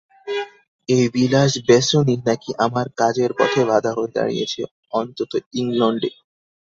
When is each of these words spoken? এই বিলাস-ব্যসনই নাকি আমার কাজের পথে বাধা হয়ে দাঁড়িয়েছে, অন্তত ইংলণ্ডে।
এই 0.89 1.05
বিলাস-ব্যসনই 1.13 2.17
নাকি 2.27 2.51
আমার 2.65 2.87
কাজের 2.99 3.31
পথে 3.39 3.61
বাধা 3.69 3.91
হয়ে 3.97 4.15
দাঁড়িয়েছে, 4.17 4.61
অন্তত 4.93 5.31
ইংলণ্ডে। 5.53 6.09